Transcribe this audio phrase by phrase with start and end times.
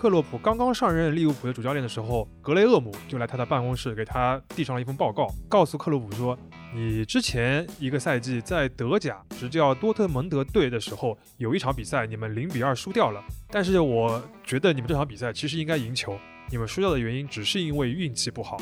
[0.00, 6.34] 克洛普刚刚上任利物浦的主教练的时候，格雷厄姆就来他的办公室给他递上了一份报告，告诉克洛普说
[6.74, 16.18] ：“你之前一个赛季在德甲执教多特蒙德队的时候，有一场比赛你们零比二输掉了，但是我觉得你们这场比赛其实应该赢球，
[16.50, 18.56] 你们输掉的原因只是因为运气不好。”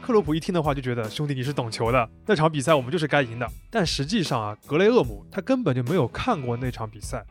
[0.00, 3.48] 克洛普一听的话就觉得兄弟你是懂球的，那场比赛我们就是该赢的。
[3.72, 7.26] 但实际上啊，格雷厄姆他根本就没有看过那场比赛。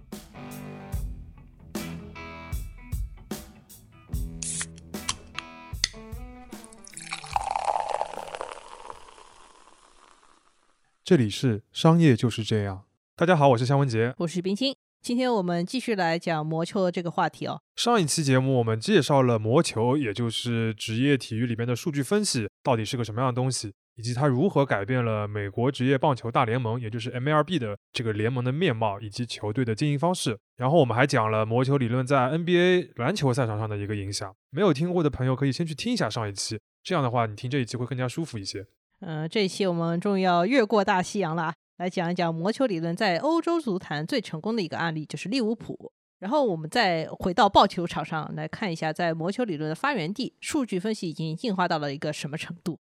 [11.05, 12.83] 这里是商业就是这样。
[13.15, 14.75] 大家好，我是夏文杰，我是冰心。
[15.03, 17.61] 今天我们继续来讲魔球的这个话题哦。
[17.75, 30.35] 上一期节目我们介绍了魔球，也就是职业体育里边的数据分析到底是个什么样的东西，以及它如何改变了美国职业棒球大联盟，也就是 MLB 的这个联盟的面貌以及球队的经营方式。
[30.57, 34.35] 然后我们还讲了魔球理论在 NBA 篮球赛场上的一个影响。
[34.49, 38.65] 没有听过的朋友可以先去听一下上一期，这样的话你听这一期会更加舒服一些。
[39.07, 41.53] 嗯，这一期我们终于要越过大西洋了。
[41.77, 45.91] 来讲一讲魔球理论在欧洲足坛最成功的一个案例，就是利物浦。
[46.17, 52.79] 然后我们再回到棒球场上来看一下，在魔球理论的发源地，数据分析已经进化到了一个什么程度？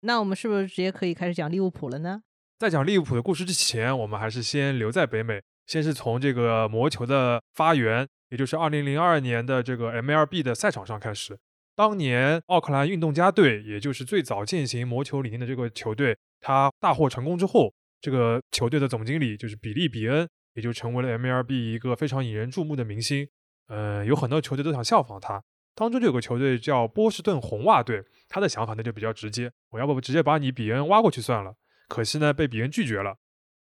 [0.00, 2.20] 那我们是不是直接可以开始讲利物浦了呢？
[2.58, 11.38] 在讲利物浦的故事之前，我们还是先留在北美，先是从这个魔球的发源，也就是二零零二年的这个 MLB 的赛场上开始。
[11.76, 16.16] 当年奥克兰运动家队，也就是最早践行魔球理念的这个球队。
[16.40, 23.28] 他大获成功之后，这个球队的总经理就是比利·比恩，也就成为了 MLB 一个非常引人注目的明星。
[23.68, 25.42] 呃，有很多球队都想效仿他。
[25.74, 31.54] 当中就有个球队叫波士顿红袜队，他的想法那就比较直接，我要不直接把你比恩挖过去算了。
[31.88, 33.16] 可惜呢，被比恩拒绝了。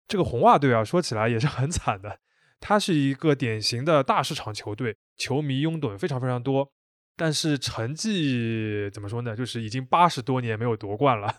[0.07, 2.19] 这个红袜队啊，说起来也是很惨的，
[2.61, 6.71] 他是一个典型的大市场球队，球迷拥趸非常非常多，
[7.15, 9.35] 但是成绩怎么说呢？
[9.35, 11.33] 就是已经八十多年没有夺冠了。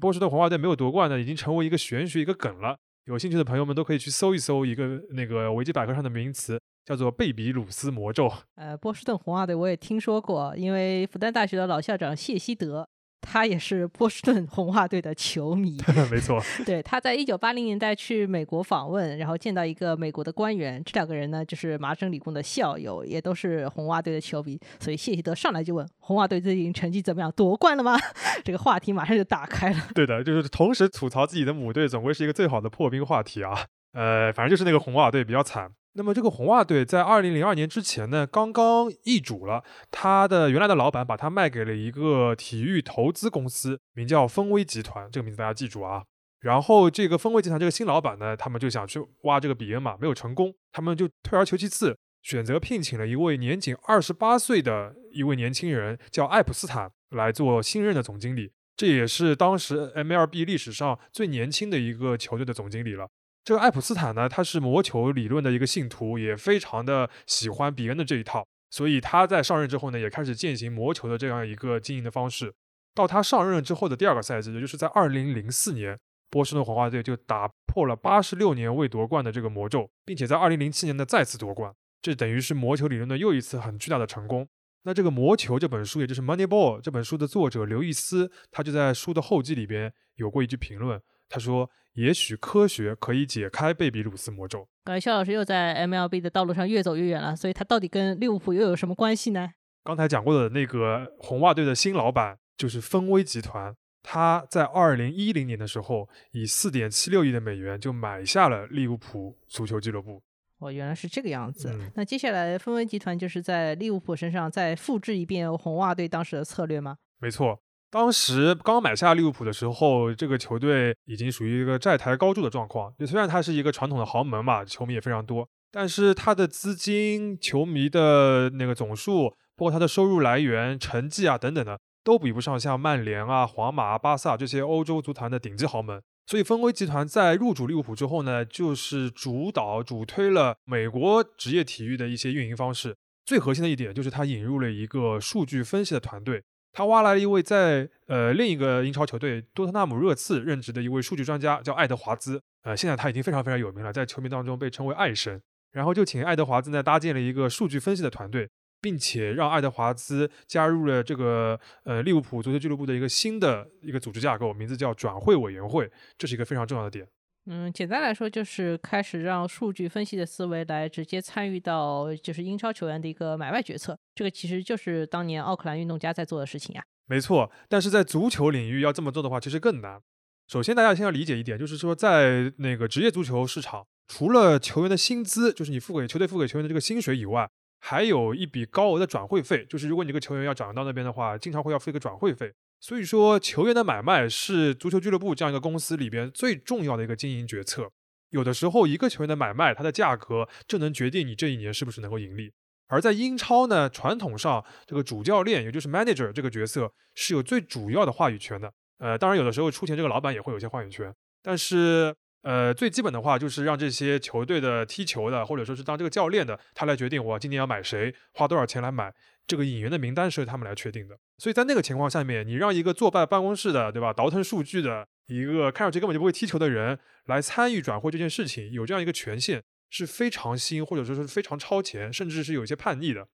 [0.00, 2.76] 波士顿红袜队没有夺冠呢，已经成为一个玄学、一个梗了。
[3.04, 8.32] 有兴趣的朋友们都可以去搜一搜一个那个维基百科上的名词，叫做贝比鲁斯魔咒。
[8.56, 12.88] 呃，波士顿红袜队我也听说过，因为复旦大学的老校长谢希德。
[13.24, 15.78] 他也是波士顿红袜队的球迷，
[16.10, 16.40] 没错。
[16.64, 27.98] 对，他在一九八零年代去美国访问，然后见到一个美国的官员，这两个人呢就是麻省理工的校友，也都是红袜队的球迷，所以谢希德上来就问红袜队最近成绩怎么样，夺冠了吗？
[28.44, 29.78] 这个话题马上就打开了。
[29.94, 33.66] 对的，就是同时吐槽自己的母队，总归是一个最好的破冰话题啊。
[33.92, 35.70] 呃，反正就是那个红袜队比较惨。
[35.96, 39.62] 那么这个红袜队在二零零二年之前呢，刚刚易主了。
[39.92, 45.08] 他的原来的老板把他卖给了一个体育投资公司，名叫丰威集团。
[45.10, 46.02] 这个名字大家记住啊。
[46.40, 58.50] 然后这个丰威集团这个新老板呢，他们就想去挖这个比恩嘛，没有成功，他们就退而求其次，选择聘请了一位年仅二十八岁的一位年轻人，叫艾普斯坦来做新任的总经理。
[58.76, 63.08] 这也是当时 MLB 历史上最年轻的一个球队的总经理了。
[63.44, 72.54] 这个爱普斯坦呢，他是魔球理论的一个信徒，也非常的喜欢比恩的这一套，所以他在上任之后呢，也开始践行魔球的这样一个经营的方式。
[72.94, 75.98] 到他上任之后的第二个赛季，也就是在二零零四年，
[76.30, 84.48] 波士顿红袜队就打破了八十六年未夺冠的这个魔咒，并且在二零零七年的再次夺冠，这等于是魔球理论的又一次很巨大的成功。
[84.84, 91.70] 那这个魔球这本书，也就是《Moneyball》这本书的作者刘易斯，他就在书的后记里边有过一句评论，他说。
[91.94, 94.68] 也许科学可以解开贝比鲁斯魔咒。
[94.84, 99.50] 感觉肖老师又在 MLB 的道路上越走越远了，所以他到底跟利物浦又有什么关系呢？
[99.82, 110.22] 刚才讲过的那个红袜队的新老板就是丰威集团，他在二零一零年的时候以四点七六亿的美元就买下了利物浦足球俱乐部。
[110.58, 111.74] 哦，原来是这个样子。
[111.94, 116.96] 那接下来丰威集团就是在利物浦身上再复制一遍红袜队当时的策略吗？
[117.18, 117.60] 没错。
[117.94, 122.92] 当时刚买下利物浦的时候，这个球队已经属于一个债台高筑的状况。
[122.98, 136.02] 就虽然它是一个传统的豪门嘛，球迷也非常多，但是它的资金、球迷的那个总数，包括它的收入来源、成绩啊等等的，都比不上像曼联啊、皇马、巴萨这些欧洲足坛的顶级豪门。
[136.26, 142.96] 所以，丰威集团在入主利物浦之后呢，就是主导、主推了美国职业体育的一些运营方式。
[143.24, 146.42] 最核心的一点就是，他引入了一个数据分析的团队。
[146.74, 152.42] 他挖来了一位在呃另一个英超球队多特纳姆热刺任职的一位数据专家，叫爱德华兹。
[152.64, 155.40] 呃，现在他已经非常非常有名了，在球迷当中被称为爱神。
[155.72, 158.48] 然后就请爱德华兹呢搭建了一个数据分析的团队，
[158.80, 165.90] 并且让爱德华兹加入了这个呃利物浦足球俱乐部的一个新的一个组织架构，名字叫转会委员会。
[166.18, 167.06] 这是一个非常重要的点。
[167.46, 176.82] 嗯，简单来说就是开始让数据分析的思维来直接参与到就是英超球员的一个买卖决策，这个其实就是当年奥克兰运动家在做的事情呀。
[177.06, 180.00] 没错，但是在足球领域要这么做的话，其实更难。
[180.48, 187.46] 首先，大家先要理解一点，就是说在那个职业足球市场，除了球员的薪资，就是你付给球队付给球员的这个薪水以外，
[187.80, 192.50] 还有一笔高额的转会费，就是如果你这个球员要转到那边的话，经常会要付一个转会费。
[192.86, 197.90] 所以说，球员的买卖是足球俱乐部这样一个公司里边最重要的一个经营决策。
[198.28, 202.52] 有的时候，一个球员的买卖，它的价格就能决定你这一年是不是能够盈利。
[202.88, 208.70] 而在英超呢，传统上这个主教练，也就是 manager 这个角色是有最主要的话语权的。
[208.98, 211.10] 呃，当然有的时候出钱这个老板也会有些话语权，
[211.42, 212.14] 但是
[212.44, 219.12] 呃，最基本的话就是让这些球队的踢球的，或者说是当这个教练的，他来决定我今年要买谁，花多少钱来买。
[219.46, 233.26] 这个引援的名单是由他们来确定的，所以在那个情况下面，你让一个坐办办公室的，对吧，倒腾数据的一个看上去根本就不会踢球的人来参与转会这件事情，有这样一个权限是非常新，或者说是非常超前，甚至是有一些叛逆的。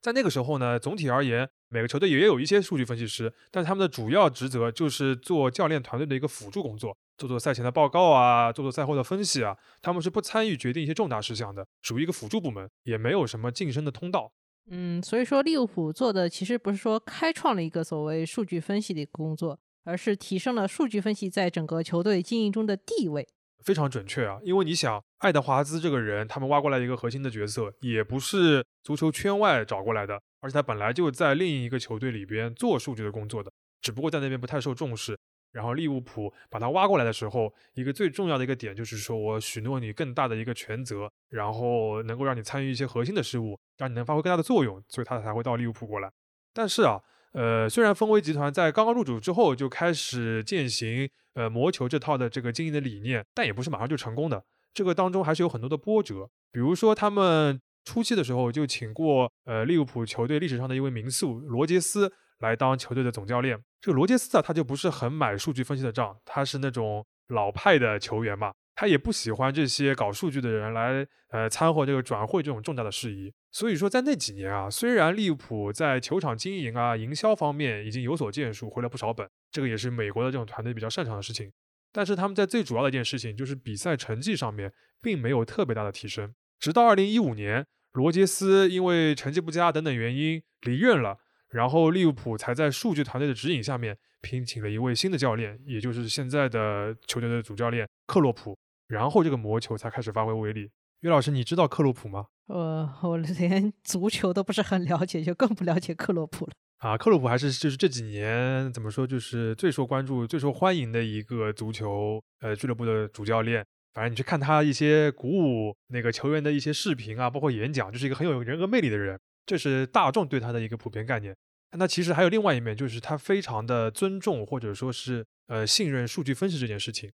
[0.00, 14.32] 在那个时候呢，总体而言，每个球队也有一些数据分析师，但他们的主要职责就是做教练团队的一个辅助工作，做做赛前的报告啊，做做赛后的分析啊，他们是不参与决定一些重大事项的，属于一个辅助部门，也没有什么晋升的通道。
[14.70, 23.28] 嗯，所以说利物浦做的其实不是说开创了一个所谓数据分析的一个工作，而是提升了数据分析在整个球队经营中的地位。
[23.62, 33.52] 非常准确啊，因为你想，爱德华兹这个人，他们挖过来一个核心的角色，也不是足球圈外找过来的，而且他本来就在另一个球队里边做数据的工作的，
[33.82, 35.18] 只不过在那边不太受重视。
[35.52, 46.10] 然后利物浦把他挖过来的时候，一个最重要的一个点就是说我许诺你更大的一个权责，然后能够让你参与一些核心的事务，让你能发挥更大的作用，所以他才会到利物浦过来。
[46.52, 47.00] 但是啊，
[47.32, 56.30] 呃，虽然丰威集团在刚刚入主之后就开始践行呃魔球这套的这个经营的理念，但也不是马上就成功的，这个当中还是有很多的波折。
[56.52, 62.12] 比如说他们初期的时候就请过呃利物浦球队历史上的一位名宿罗杰斯。
[62.40, 73.32] 来当球队的总教练，这个罗杰斯啊，他就不是很买数据分析的账，他是那种老派的球员嘛，他也不喜欢这些搞数据的人来呃掺和这个转会这种重大的事宜。
[73.52, 81.52] 所以说，在那几年啊，虽然利物浦在球场经营啊、营销方面已经有所建树，回了不少本，这个也是美国的这种团队比较擅长的事情，
[81.92, 84.72] 但是他们在最主要的一件事情就是比赛成绩上面
[85.02, 86.32] 并没有特别大的提升。
[86.58, 91.18] 直到二零一五年，罗杰斯因为成绩不佳等等原因离任了。
[91.50, 98.56] 然后利物浦才在数据团队的指引下面聘请了一位新的教练，也就是现在的球队的主教练克洛普。
[98.88, 100.68] 然后这个魔球才开始发挥威力。
[101.00, 102.26] 岳老师，你知道克洛普吗？
[102.48, 106.52] 呃，我连足球都不是很了解，就更不了解克洛普了。
[106.78, 113.64] 啊，克洛普还是就是这几年怎么说，就是最受关注、最受欢迎的一个足球呃俱乐部的主教练。
[113.92, 119.18] 反正你去看他一些鼓舞那个球员的一些视频啊，包括演讲，就是一个很有人格魅力的人。
[119.46, 121.36] 这是大众对他的一个普遍概念，
[121.76, 127.10] 那其实还有另外一面，就是他非常的尊重或者说是呃信任数据分析这件事情。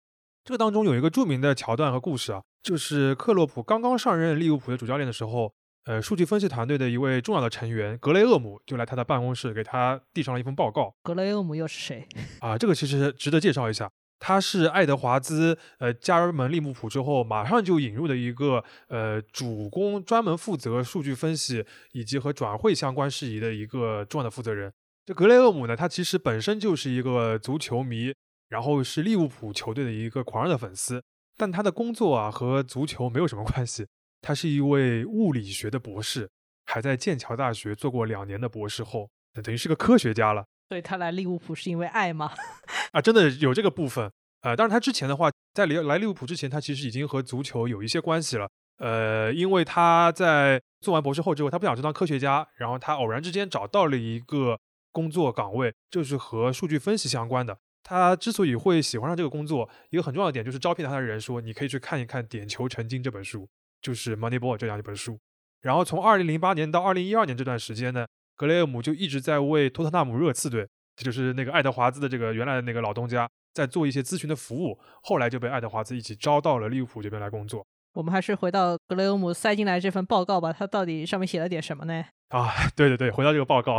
[0.44, 5.52] 这个当中有一个著名的桥段和故事啊，就是克洛普刚刚上任利物浦的主教练的时候，
[5.84, 10.94] 呃，数据分析团队的一位重要的成员格雷厄姆就来他的办公室给他递上了一份报告。
[11.02, 12.08] 格雷厄姆又是谁
[12.40, 12.58] 啊？
[12.58, 13.90] 这个其实值得介绍一下。
[14.24, 24.72] 他是爱德华兹呃加盟利物浦之后，马上就引入的一个呃主攻专门负责数据分析以及和转会相关事宜的一个重要的负责人。
[25.04, 28.14] 这格雷厄姆呢，他其实本身就是一个足球迷，
[28.48, 31.02] 然后是利物浦球队的一个狂热的粉丝。
[31.36, 33.88] 但他的工作啊和足球没有什么关系，
[34.20, 36.30] 他是一位物理学的博士，
[36.66, 39.10] 还在剑桥大学做过两年的博士后，
[39.42, 40.44] 等于是个科学家了。
[40.72, 42.32] 所以他来利物浦是因为爱吗？
[42.92, 44.10] 啊，真的有这个部分。
[44.40, 48.48] 呃，当然他之前的话，在来来利物浦之前，他其实已经和足球有一些关系了。
[48.78, 54.58] 呃，因为他在做完博士后之后，他不想去当科学家，然后他偶然之间找到了一个
[54.92, 57.58] 工作岗位，就是和数据分析相关的。
[57.82, 63.46] 他之所以会喜欢上这个工作，一个很重要的点就是招聘他的人说，你可以去看一看《点球成金》这本书，
[63.82, 65.18] 就是《Moneyball》这样一本书。
[65.60, 68.06] 然后从二零零八年到二零一二年这段时间呢。
[68.36, 74.78] 格雷厄姆就一直在为托特纳姆热刺队，这就是那个爱德华兹的这个原来的那个老东家，在做一些咨询的服务。
[75.02, 77.64] 后来就被爱德华兹一起招到了利物浦这边来工作。
[77.94, 82.04] 我们还是回到格雷厄姆塞进来这份报告吧，他到底上面写了点什么呢？
[82.28, 83.78] 啊，对对对，回到这个报告，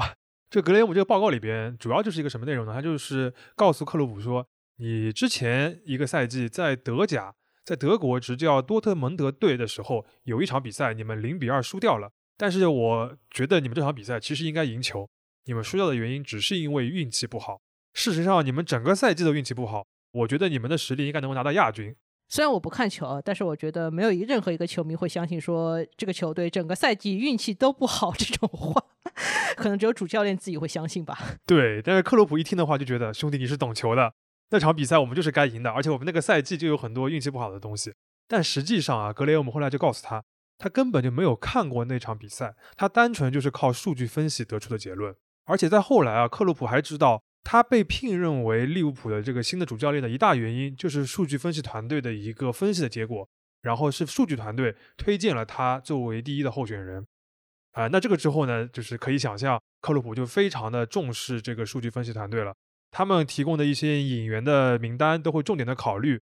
[0.52, 2.74] 这格雷厄姆这个报告里边主要就是一个什么内容呢？
[2.74, 4.46] 他就是告诉克洛普说，
[4.78, 7.34] 你之前一个赛季在德甲，
[7.66, 12.12] 在德国执教多特蒙德队的时候，有一场比赛你们零比二输掉了。
[12.44, 15.08] 但是我觉得你们这场比赛其实应该赢球，
[15.46, 17.62] 你们输掉的原因只是因为运气不好。
[17.94, 19.86] 事实上，你们整个赛季的运气不好。
[20.12, 21.96] 我觉得你们的实力应该能够拿到亚军。
[22.28, 28.84] 虽然我不看球，但是我觉得没有一任何一个球迷会相信说这个球队整个赛季运气都不好这种话，
[29.56, 31.18] 可能只有主教练自己会相信吧。
[31.48, 34.14] 对，但是克洛普一听的话就觉得兄弟你是懂球的，
[34.50, 37.94] 那场比赛我们就是该赢的，而且我们那个赛季就有很多运气不好的东西。
[38.28, 40.22] 但实际上啊，格雷厄姆后来就告诉他，
[40.58, 45.16] 他根本就没有看过那场比赛，他单纯就是靠数据分析得出的结论。
[45.46, 47.24] 而且在后来啊，克洛普还知道。
[47.46, 53.28] 他被聘任为利物浦的这个新的主教练的一大原因，就是数据分析团队的一个分析的结果，
[53.62, 57.06] 然后是数据团队推荐了他作为第一的候选人。
[57.74, 62.56] 啊，那这个之后呢，就是可以想象，克洛普就非常的重视这个数据分析团队了，
[62.92, 66.22] 他们提供的一些引援的名单都会重点的考虑。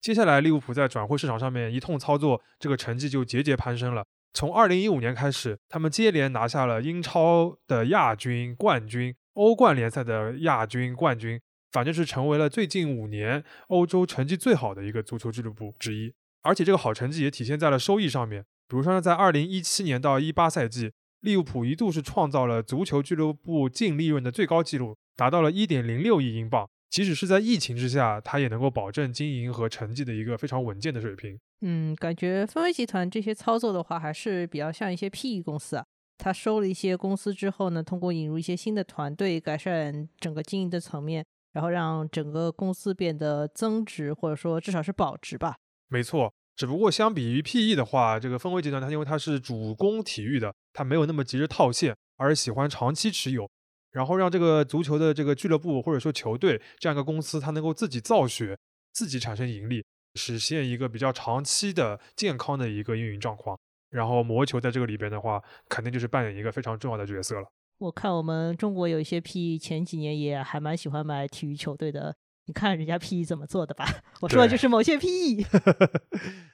[0.00, 4.04] 接下来，利物浦在转会市场上面一通操作，这个成绩就节节攀升了。
[4.32, 9.14] 从二零一五年开始，他们接连拿下了英超的亚军、冠军。
[9.34, 11.40] 欧冠联赛的亚军、冠军，
[11.70, 16.12] 反正是成为了最近五年欧洲成绩最好的一个足球俱乐部之一。
[16.42, 18.42] 而且这个好成绩也体现在了收益上面。
[18.68, 26.68] 比如说呢，在二零一七年到一八赛季，利物浦一度是创造了足球俱乐部净利润的最高纪录，达到了一点零六亿英镑。
[26.90, 31.38] 即使是在疫情之下，它也能够保证经营和成绩的一个非常稳健的水平。
[31.60, 35.84] 嗯，感觉分威集团这些操作的话，还是比较像一些 PE 公司啊。
[36.18, 45.56] 他收了一些公司之后呢，通过引入一些新的团队，改善整个经营的层面，然后让整个公司变得增值，或者说至少是保值吧。
[45.88, 53.48] 没错，只不过相比于 PE 的话，这个氛围集团它因为它是主攻体育的，它没有那么急着套现，而喜欢长期持有，
[53.92, 58.58] 然后让这个足球的这个俱乐部或者说球队这样一个公司，它能够自己造血，
[58.92, 63.58] 自己产生盈利，实现一个比较长期的健康的一个运营状况。
[63.90, 67.48] 然后魔球在这个里边的话，肯定就是扮演一个非常重要的角色了。
[67.78, 72.14] 我看我们中国有一些 PE 前几年也还蛮喜欢买体育球队的，
[72.46, 73.86] 你看人家 PE 怎么做的吧？
[74.20, 75.44] 我说的就是某些 PE。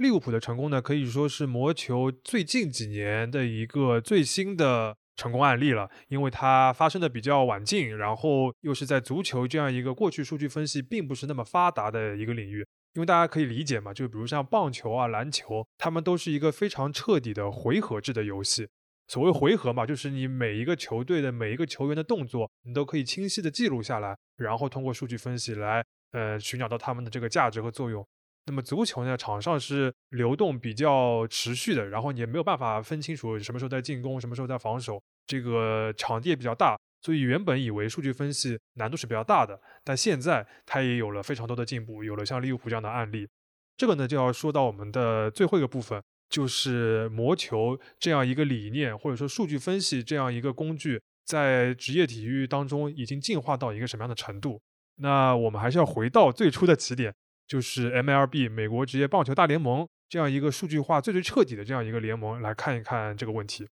[0.00, 12.66] 利物浦的成功呢，可以说是魔球最近几年的一个最新的成功案例了，因为它发生的比较晚近，然后又是在足球这样一个过去数据分析并不是那么发达的一个领域。
[12.94, 18.66] 因为大家可以理解嘛，就比如像棒球啊、篮球，他们都是一个非常彻底的回合制的游戏。
[19.06, 28.02] 所谓回合嘛，就是你每一个球队的每一个球员的动作，你都可以清晰的记录下来，然后通过数据分析来，呃，寻找到他们的这个价值和作用。
[28.46, 36.78] 那么足球呢，场上是流动比较持续的，然后你也没有办法分清楚什么时候在进攻，什么时候在防守，这个场地也比较大。
[37.02, 43.26] 所以原本以为数据分析难度是比较大的，但现在它也有了非常多的进步，有了像利物浦这样的案例。
[43.76, 54.60] 这个呢就要说到我们的最后一个部分，就是魔球这样一个理念，或者说数据分析这样一个工具，在职业体育当中已经进化到一个什么样的程度？
[54.96, 57.14] 那我们还是要回到最初的起点，
[57.50, 63.66] 就是 MLB 美国职业棒球大联盟这样一个数据化最最彻底的这样一个联盟来看一看这个问题。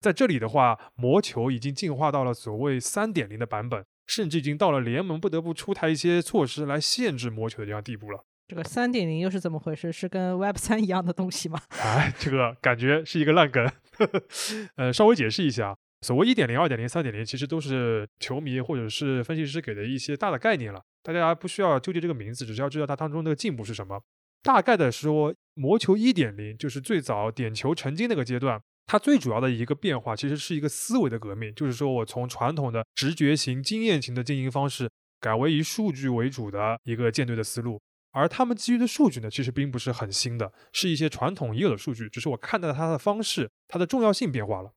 [0.00, 8.24] 在这里的话，魔球已经进化到了所谓三点零的版本，甚至已经到了联盟不得不出台一些措施来限制魔球的这样地步了。
[8.48, 9.92] 这个三点零又是怎么回事？
[9.92, 11.60] 是跟 Web 三一样的东西吗？
[11.78, 13.70] 哎，这个感觉是一个烂梗。
[14.74, 20.82] 呃，稍微解释一下，所谓一点零、二点零、三点零，其实都是球迷或者是分析师给的一些大的概念了。
[21.02, 24.00] 大家不需要纠结这个名字，只需要知道它当中的进步是什么。
[24.42, 28.60] 大概的说，魔球一点零就是最早点球成金那个阶段。
[28.86, 34.90] 它最主要的一个变化，其实是一个思维的革命，就是说我从传统的直觉型、经验型的经营方式，
[35.20, 37.80] 改为以数据为主的一个舰队的思路。
[38.10, 44.72] 而他们基于的数据呢，其实并不是很新的，是一些传统已有的数据，只是我看到它的方式、它的重要性变化了。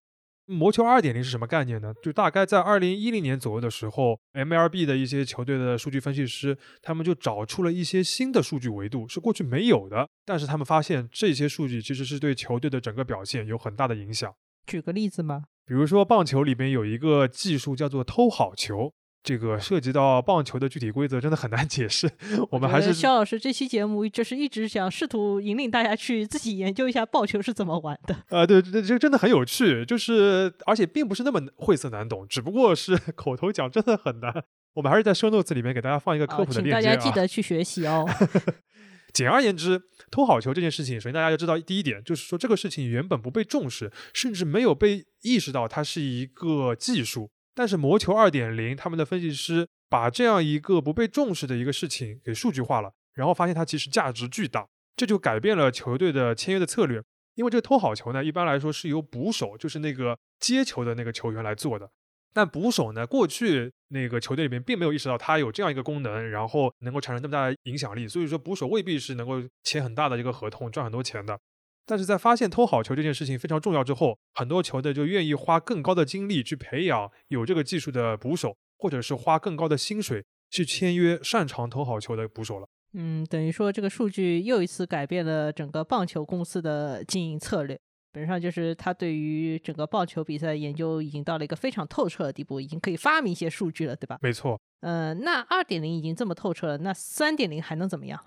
[0.46, 1.94] 魔球二点零是什么概念呢？
[2.02, 10.10] 就大概在二零一零年左右的时候，MLB 的一些球队的数据分析师，他们就找出了一些新的数据维度，是过去没有的。
[10.26, 14.34] 但是他们发现这些数据其实是对球队的整个表现有很大的影响。
[14.66, 15.44] 举个例子吗？
[15.66, 18.94] 比如说棒球里边有一个技术叫做偷好球。
[19.24, 22.12] 这个涉及到棒球的具体规则，真的很难解释。
[22.52, 28.14] 我们还是肖老师这期节目就是一直想试图引领大家去自己研究一下棒球是怎么玩的。
[28.28, 34.44] 啊，对，这这真的很有趣，就是而且并不是那么晦涩难懂，只不过是 口头讲真的很难。
[34.74, 38.06] 我们还是在 show notes 里面给大家放一个科普的链接啊，请大家记得去学习哦。
[39.14, 47.30] 简而言之，偷好球这件事情，首先大家要知道第一点，就是说这个事情原本不被重视，甚至没有被意识到它是一个技术。
[47.56, 57.02] 但是魔球二点零，他们的分析师把这样一个不被重视的一个事情给数据化了，然后发现它其实价值巨大，这就改变了球队的签约的策略。
[57.36, 61.90] 因为这个偷好球呢，一般来说是由捕手，就是那个接球的那个球员来做的。
[62.32, 71.40] 但捕手呢，过去那个球队里面并没有意识到他有这样一个功能，然后能够产生那么大的影响力，所以说捕手未必是能够签很大的一个合同赚很多钱的。
[71.86, 82.68] 但是在发现偷好球这件事情非常重要之后，很多球队就愿意花更高的精力去培养有这个技术的捕手，或者是花更高的薪水去签约擅长偷好球的捕手了。
[82.94, 87.80] 嗯，等于说这个数据又一次改变了整个棒球公司的经营策略。
[88.12, 94.20] 本质上就是他对于整个棒球比赛研究已经到了一个非常透彻的地步，已经可以发明一些数据了，对吧？
[94.22, 94.62] 没错。
[94.82, 98.24] 呃，那二点零已经这么透彻了，那三点零还能怎么样？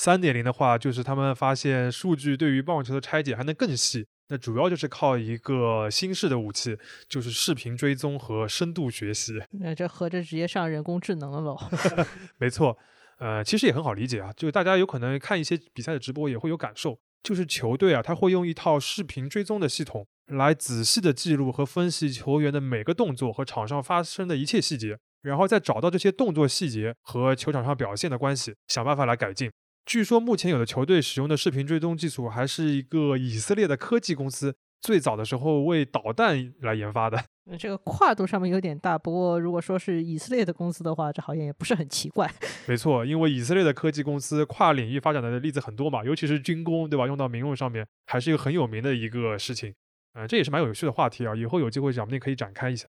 [0.00, 4.06] 三点零的话，就是他们发现数据对于棒球的拆解还能更细。
[4.28, 6.74] 那主要就是靠一个新式的武器，
[7.06, 9.34] 就是视频追踪和深度学习。
[9.50, 11.58] 那这合着直接上人工智能了喽？
[12.40, 12.78] 没错。
[13.18, 29.50] 呃，其实也很好理解啊，就是大家有可能看一些比赛的直播也会有感受，就是球队啊，他会用一套视频追踪的系统来仔细的记录和分析球员的每个动作和场上发生的一切细节，然后再找到这些动作细节和球场上表现的关系，想办法来改进。
[29.90, 34.54] 据说目前有的球队使用的视频追踪技术还是一个以色列的科技公司。
[34.80, 37.20] 最早的时候为导弹来研发的，
[37.58, 38.96] 这个跨度上面有点大。
[38.96, 42.30] 不过如果说是以色列的公司的话，这好像也不是很奇怪。
[42.68, 47.08] 没错，因为以色列的科技公司跨领域发展的例子很多嘛，尤其是军工，对吧？
[47.08, 49.74] 用到民用上面还是一个很有名的一个事情。
[50.14, 52.86] 嗯，这也是蛮有趣的话题啊，以后有机会讲不定可以展开一下。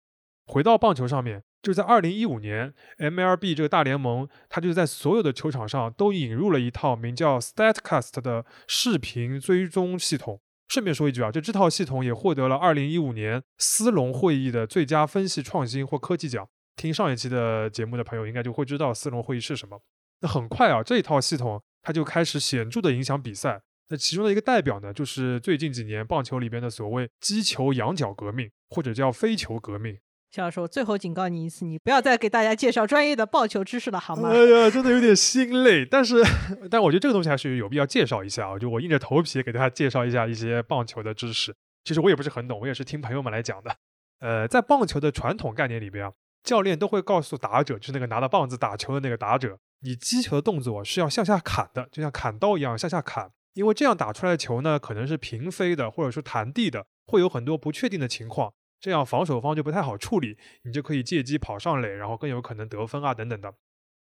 [0.48, 10.39] 回到棒球上面，就是在二零一五年，MLB 这个大联盟，它就在所有的球场上都引入了一套名叫 Statcast 的视频追踪系统。
[10.70, 16.48] 顺便说一句啊，就这套系统也获得了二零一五年斯隆会议的最佳分析创新或科技奖。
[16.75, 19.82] 听上一期的节目的朋友应该就会知道斯隆会议是什么。
[20.22, 23.62] 那很快啊，这一套系统它就开始显著的影响比赛。
[23.89, 29.98] 那其中的一个代表呢，就是最近几年棒球里边的所谓击球仰角革命，或者叫飞球革命。
[30.32, 34.30] 教授，最后警告你一次，你不要再给大家介绍专业的棒球知识了，好吗？
[34.30, 35.84] 哎呀，真的有点心累。
[35.84, 36.24] 但是，
[36.70, 38.58] 但我觉得这个东西还是有必要介绍一下啊。
[38.58, 41.56] 就我硬着头皮给大家介绍一下一些棒球的知识。
[41.84, 43.76] 其实我也不是很懂，我也是听朋友们来讲的。
[44.20, 46.12] 呃，在棒球的传统概念里边啊，
[46.44, 53.32] 教练都会告诉打者，就是那个拿着棒子打球的那个打者，你击球的动作是要向下砍的，就像砍刀一样向下砍。
[53.56, 58.54] 因为这样打出来的球呢，可能是平飞的，或者说弹地的，会有很多不确定的情况。
[58.80, 63.54] 这样防守方就不太好处理，你就可以借机跑上垒，然后更有可能得分啊等等的。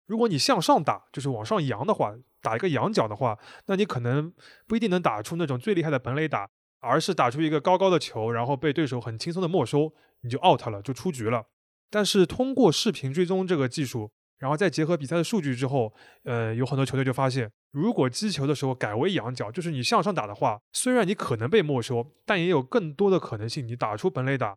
[0.06, 4.32] 如果你向上打，就是往上扬的话，打一个仰角的话，那你可能
[4.66, 6.48] 不一定能打出那种最厉害的本垒打，
[6.80, 11.46] 而是打出一个高高的球，然后被对手很轻松的没收，你就 out 了，就出局了。
[11.90, 15.92] 但是通过视频追踪这个技术，然后再结合比赛的数据之后，
[16.24, 24.56] 呃，有很多球队就发现，如果击球的时候改为仰角，就是你向上打的话，虽然你可能被没收，但也有更多的可能性你打出本垒打。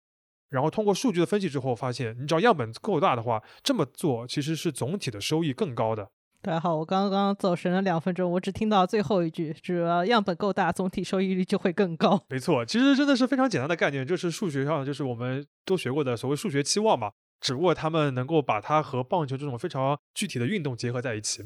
[0.50, 6.10] 然后通过数据的分析之后，发现你只要样本够大的话，这么做其实是总体的收益更高的。
[6.42, 12.24] 大家好，我刚刚走神了两分钟，我只听到最后一句，只要样本够大，总体收益率就会更高。
[12.30, 21.44] 没错，其实真的是非常简单的概念，就是数学上就是我们都学过的所谓数学期望嘛，只不过他们能够把它和棒球这种非常具体的运动结合在一起。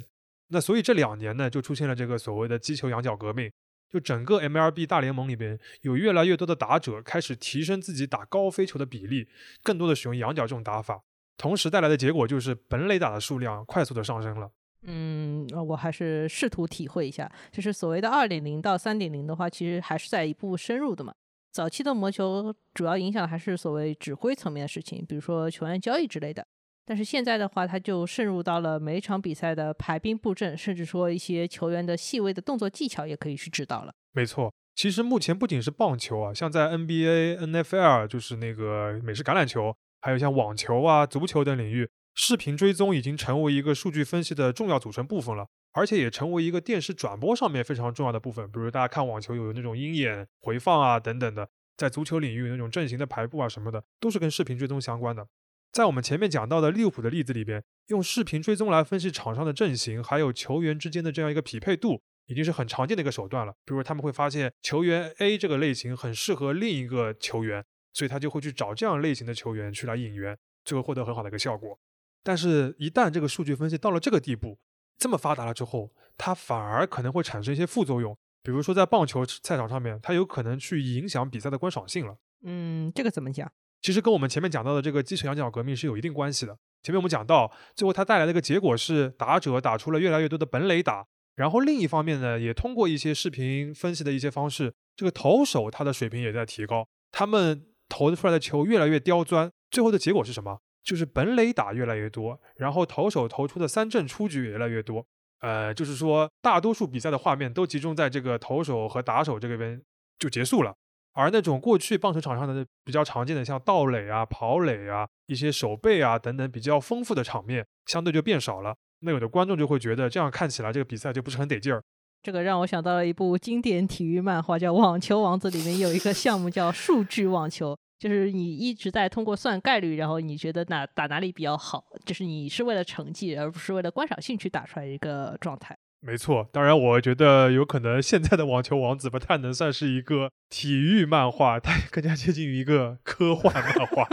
[0.50, 3.52] 那所以这两年呢，就出现了这个所谓的击球仰角革命。
[3.94, 9.28] 就整个 MLB 大联盟里边，有越来越多的打者开始提升自己打高飞球的比例，
[9.62, 11.04] 更多的使用仰角这种打法，
[11.38, 14.50] 同时带来的结果就是本垒打的数量快速的上升了。
[14.82, 21.14] 嗯，我还是试图体会一下，就是所谓的二点零到三点零的话，其实还是在一步深入的嘛。
[21.52, 26.48] 早期的魔球主要影响还是所谓指挥层面的事情，比如说球员交易之类的。
[26.86, 33.94] 但是现在的话，它就渗入到了每一场比赛的排兵布阵，甚至说一些球员的细微的动作技巧也可以去指导了。
[34.12, 48.46] 没错，其实目前不仅是棒球啊，像在 NBA、NFL，就是那个美式橄榄球，还有像网球啊、足球等领域，视频追踪已经成为一个数据分析的重要组成部分了，而且也成为一个电视转播上面非常重要的部分。
[48.52, 55.26] 比如大家看网球有那种鹰眼回放啊等等的，在足球领域那种阵型的排布啊什么的，都是跟视频追踪相关的。
[55.74, 63.52] 在我们前面讲到的利物浦的例子里边，用视频追踪来分析场上的阵型，还有球员之间的这样一个匹配度，已经是很常见的一个手段了。
[63.66, 71.80] 比如他们会发现球员 A 这个类型很适合另一个球员，所以他就会去找这样类型的球员去来引援，最后获得很好的一个效果。
[72.22, 74.60] 但是，一旦这个数据分析到了这个地步，
[75.00, 78.16] 这么发达了之后，它反而可能会产生一些副作用。
[78.44, 82.16] 比如说在棒球赛场上面，它有可能去影响比赛的观赏性了。
[82.44, 83.52] 嗯，这个怎么讲？
[83.84, 86.58] 其实跟我们前面讲到的这个击球仰角革命是有一定关系的。
[86.82, 100.58] 前面我们讲到，最后它带来的一个结果是打者打出了越来越多的本垒打，然后另一方面呢，也通过一些视频分析的一些方式，这个投手他的水平也在提高，他们投出来的球越来越刁钻，最后的结果是什么？
[100.82, 105.06] 就是本垒打越来越多，然后投手投出的三振出局也越来越多。
[105.40, 109.82] 呃，就是说大多数比赛的画面都集中在这个投手和打手这边
[110.18, 110.74] 就结束了。
[111.14, 118.76] 而那种过去棒球场上的比较常见的，像盗垒啊、跑垒啊、一些手背啊等等比较丰富的场面，相对就变少了。
[119.02, 121.84] 那有的观众就会觉得，这样看起来这个比赛就不是很得劲儿。
[122.22, 135.78] 这个让我想到了一部经典体育漫画，叫《网球王子》，里面有一个项目叫数据网球，就是你一直在通过算概率，然后你觉得哪打哪里比较好，就是你是为了成绩，而不是为了观赏性去打出来一个状态。
[136.06, 144.06] 没错，当然，我觉得有可能现在的网球王子不太能算是一个体育漫画，它更加接近于一个科幻漫画。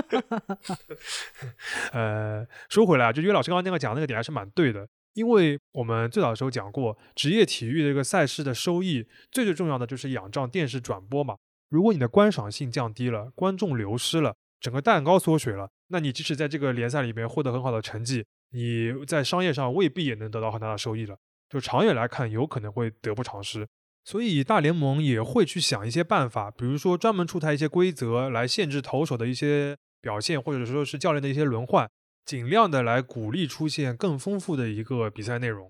[1.92, 11.38] 呃，说回来，就约老师刚刚那个讲那个点还是蛮对的，因为我们最早的时候讲过，职业体育的这个赛事的收益，最最重要的就是仰仗电视转播嘛。
[11.70, 21.16] 如果你的观赏性降低了，观众流失了，整个蛋糕缩水了，那你即使在这个联赛里面获得很好的成绩，你在商业上未必也能得到很大的收益了。
[21.50, 23.66] 就长远来看，有可能会得不偿失，
[24.04, 31.90] 所以大联盟也会去想一些办法，比如说专门出台一些规则来限制投手的一些表现，或者说是教练的一些轮换，
[32.24, 35.68] 尽量的来鼓励出现更丰富的一个比赛内容。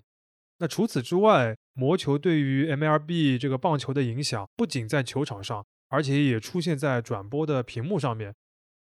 [0.59, 8.35] 那除此之外，魔球对于 MLB 这个棒球的影响不仅在球场上，而且也出现在转播的屏幕上面，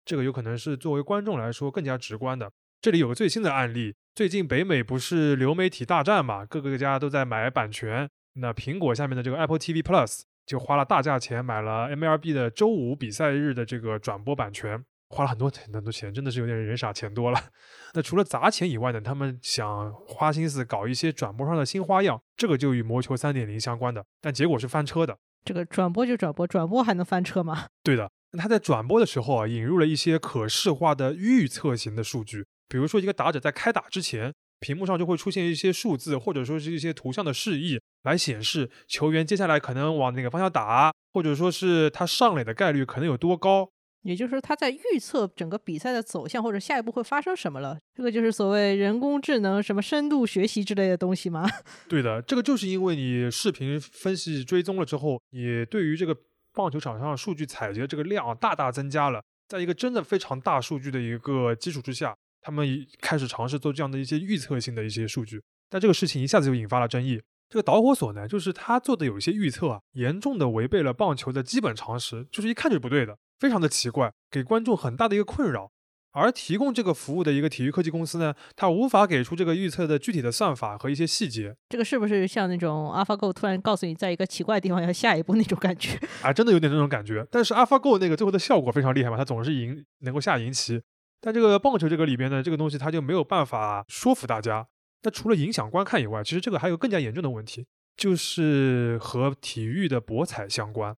[0.04, 2.52] 这个有可能是作为观众来说更加直观的。
[2.82, 3.94] 这里有个最新的案例。
[4.14, 8.08] 最近北美不是流媒体大战嘛，各个家都在买版权。
[8.34, 17.40] 那苹果下面的这个 Apple TV Plus 就花了大价钱买了 MLB 的周五比赛日的这个转播版权，花了很多很多钱，真的是有点人傻钱多了。
[17.94, 25.16] 那除了砸钱以外呢，他们想花心思搞一些转播上的新花样，这个就与魔球三点零相关的，但结果是翻车的。
[25.44, 27.66] 这个转播就转播，转播还能翻车吗？
[27.82, 32.46] 对的，那他在转播的时候啊，引入了一些可视化的预测型的数据。
[32.70, 43.68] 比如说，一个打者在开打之前，屏幕上就会出现一些数字，或者说是一些图像的示意，来显示球员接下来可能往哪个方向打，或者说是他上垒的概率可能有多高。
[44.02, 47.76] 也就是说，他在预测整个比赛的走向，或者下一步会发生什么了。
[47.92, 51.46] 这个就是所谓人工智能、什么深度学习之类的东西吗？
[51.88, 56.16] 对的，这个就是因为你视频分析追踪了之后，你对于这个
[56.54, 62.16] 棒球场上数据采集的这个量大大增加了，在一个真的非常大数据的一个基础之下。
[62.40, 62.66] 他们
[63.00, 67.20] 开始尝试做这样的一些预测性的一些数据，但这个事情一下子就引发了争议。
[67.48, 75.70] 这个导火索呢，就是他做的有一些预测啊，严重的违背了棒球的基本常识，就是一看就是不对的，非常的奇怪，给观众很大的一个困扰。
[76.12, 81.54] 而提供这个服务的一个体育科技公司呢，它无法给出这个预测的具体的算法和一些细节。
[81.68, 85.96] 这个是不是像那种 AlphaGo 突然告诉你，在一个奇怪的地方要下一步那种感觉？
[86.22, 87.24] 啊，真的有点那种感觉。
[87.30, 90.80] 但是 AlphaGo 那个最后的效果非常厉害嘛，它总是赢，能够下赢棋。
[91.20, 94.66] 但这个棒球这个里边呢，这个东西它就没有办法说服大家。
[95.02, 100.94] 那除了影响观看以外，其实这个还有更加严重的问题，就是和体育的博彩相关。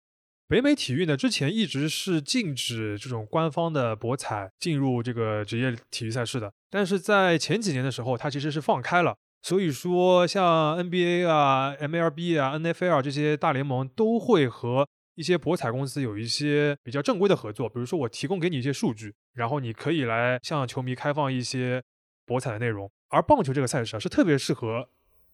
[0.48, 9.16] 北美体育呢，之前一直是禁止这种官方的博彩进入这个职业体育赛事的，但是在前几年的时候，它其实是放开了。
[9.44, 14.88] 所以说，像 NBA 啊、MLB 啊、NFL 这些大联盟都会和。
[15.16, 21.84] 一些博彩公司有一些比较正规的合作，比如说我提供给你一些数据，然后你可以来向球迷开放一些
[22.26, 22.92] 博彩的内容。
[23.10, 24.88] 而棒球这个赛事啊，是特别适合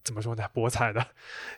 [0.04, 0.48] 怎么说呢？
[0.54, 1.10] 博彩的，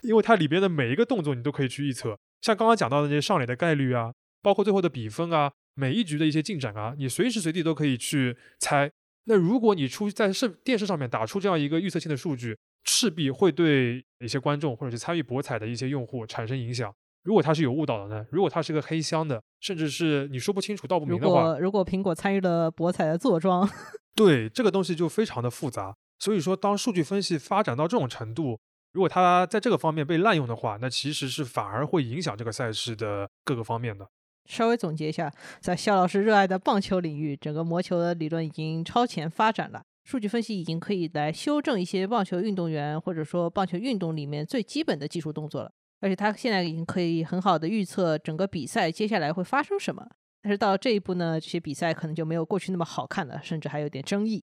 [0.02, 8.90] 因为它里边的每一个动作你都可以去预测，像刚刚讲到的那些上垒的概率啊，包括最后的比分啊，每一局的一些进展啊，你随时随地都可以去猜。
[9.24, 16.92] 那如果你出在视电视上面打出这样一个预测性的数据，势必会对一些观众或者是参与博彩的一些用户产生影响。
[17.22, 18.24] 如果它是有误导的呢？
[18.30, 23.68] 如果它是个黑箱的，甚至是你说不清楚、道不明的话，如果如果苹果参与了博彩的坐庄，
[24.16, 25.94] 对这个东西就非常的复杂。
[26.18, 28.58] 所以说，当数据分析发展到这种程度，
[28.92, 34.06] 如果它在这个方面被滥用的话，那其实是反而会影响这个赛事的各个方面的。
[34.46, 45.70] 稍微总结一下，在肖老师热爱的棒球领域，整个魔球的理论已经超前发展了，数据分析已经可以来修正一些棒球运动员或者说棒球运动里面最基本的技术动作了。
[46.00, 50.06] 而且他现在已经可以很好的预测整个比赛接下来会发生什么，
[50.42, 54.42] 但是到这一步呢，这些比赛可能就没有过去那么好看了，甚至还有点争议。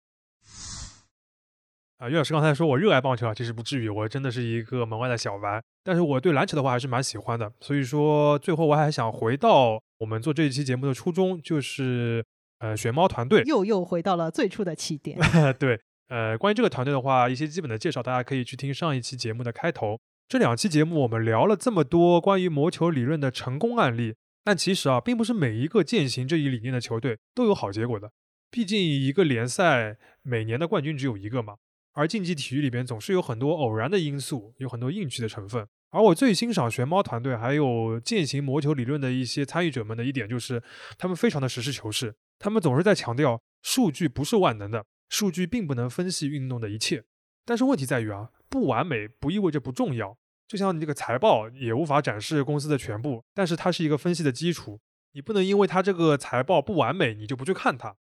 [1.99, 7.49] 啊，岳老师刚才说我热爱棒球啊，其实不至于，我真的是一个门外的小白，但是我对篮球的话还是蛮喜欢的。
[7.61, 12.25] 所以说，最后我还想回到我们做这一期节目的初衷，就是
[12.59, 15.17] 呃，选猫团队又又回到了最初的起点。
[15.57, 19.97] 对，呃，关于这个团队的话，一些基本的介绍，大家可以去听上一期节目的开头。
[20.27, 28.11] 这两期节目我们聊了这么多关于魔球理论的成功案例，但其实啊，并不是每一个践行这一理念的球队都有好结果的。
[28.49, 31.55] 毕竟一个联赛每年的冠军只有一个嘛，
[31.93, 35.67] 而竞技体育里边总是有很多偶然的因素，有很多运气的成分。
[35.91, 40.63] 而我最欣赏玄猫团队还有践行魔球理论的一些参与者们的一点就是，
[40.97, 47.03] 他们非常的实事求是，他们总是在强调数据不是万能的，数据并不能分析运动的一切。
[47.45, 50.15] 但是问题在于啊，不完美不意味着不重要。
[50.47, 54.79] 就像你这个财报也无法展示公司的全部，但是它是一个分析的基础。
[55.13, 57.95] 你不能因为它这个财报不完美，你就不去看它。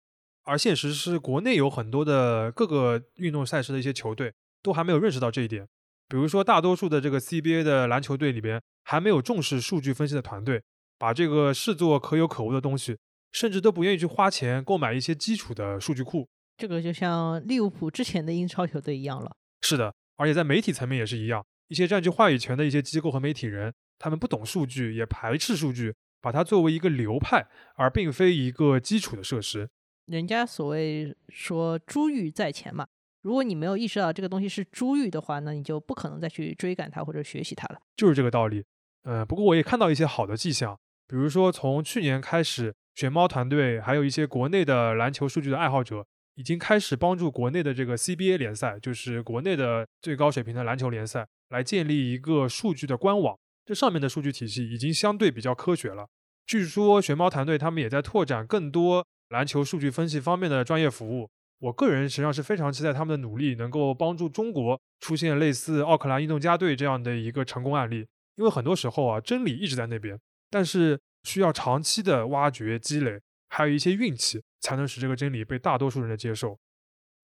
[0.42, 5.68] 而现实是，国内有很多的各个运动赛事的一些球队都还没有认识到这一点。
[6.08, 10.60] 比如说，大多数的这个 CBA 的篮球队里边，还没有重视数据分析的团队，
[10.98, 12.98] 把这个视作可有可无的东西，
[13.30, 16.28] 甚至都不愿意去花钱购买一些基础的数据库。
[16.56, 19.30] 这个就像利物浦之前的英超球队一样了。
[19.62, 21.42] 是的，而且在媒体层面也是一样。
[21.68, 29.70] 一些占据话语权的一些机构和媒体人，他们不懂数据，也排斥数据，把它作为一个流派，而并非一个基础的设施。
[30.04, 32.86] 人家所谓说“珠玉在前”嘛，
[33.22, 37.80] 如果你没有意识到这个东西是珠玉的话，那你就不可能再去追赶它或者学习它了。
[37.96, 38.62] 就是这个道理。
[39.04, 40.78] 嗯，不过我也看到一些好的迹象，
[41.08, 51.26] 比如说从去年开始，玄猫团队还有一些国内的篮球数据的爱好者，已经开始帮助国内的这个 CBA 联赛，就是国内的最高水平的篮球联赛。
[51.50, 56.06] 来建立一个数据的官网，这上面的数据体系已经相对比较科学了。
[56.46, 61.28] 据说玄猫团队他们也在拓展更多篮球数据分析方面的专业服务。
[61.58, 68.06] 我个人实际上是非常期待他们的努力能够帮助中国出现类似奥克兰运动家队这样的一个成功案例。
[68.36, 70.16] 因为很多时候啊，真理一直在那边，
[70.48, 73.20] 但是需要长期的挖掘积累，
[73.52, 76.60] 还有一些运气，才能使这个真理被大多数人的接受。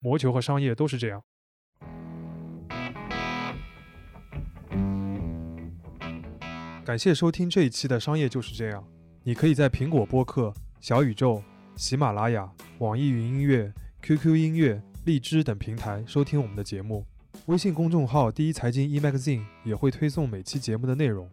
[0.01, 1.23] 魔球和商业都是这样。
[6.85, 8.85] 感谢收听这一期的商业就是这样。
[9.23, 11.41] 你可以在苹果播客、小宇宙、
[11.77, 17.07] 喜马拉雅、网易云音乐、QQ 音乐、荔枝等平台收听我们的节目。
[17.47, 21.31] 微信公众号“第一财经 eMagazine” 也会推送每期节目的内容。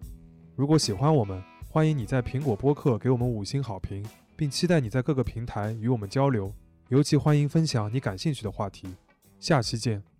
[0.56, 4.06] 如果喜欢我们，欢迎你在苹果播客给我们五星好评，
[4.43, 6.53] 并期待你在各个平台与我们交流。
[6.89, 8.93] 尤其欢迎分享你感兴趣的话题。
[9.39, 10.12] 下期见。